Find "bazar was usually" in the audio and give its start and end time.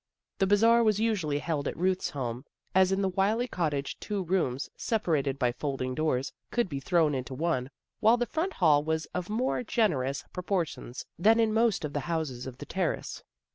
0.47-1.37